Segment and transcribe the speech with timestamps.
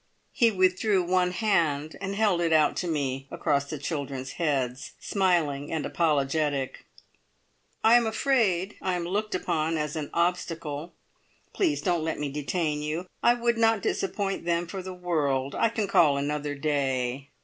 [0.31, 5.71] He withdrew one hand and held it out to me across the children's heads, smiling
[5.71, 6.87] and apologetic.
[7.83, 10.95] "I'm afraid I am looked upon as an obstacle.
[11.53, 13.05] Please don't let me detain you.
[13.21, 15.53] I would not disappoint them for the world.
[15.53, 17.29] I can call another day."